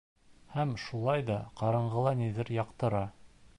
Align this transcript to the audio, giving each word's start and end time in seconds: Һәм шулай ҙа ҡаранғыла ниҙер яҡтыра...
Һәм 0.53 0.71
шулай 0.83 1.27
ҙа 1.27 1.37
ҡаранғыла 1.61 2.17
ниҙер 2.25 2.53
яҡтыра... 2.59 3.07